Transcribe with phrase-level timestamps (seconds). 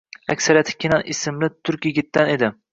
[0.35, 2.55] Aksariyati Kenan ismli turk yigitdan edi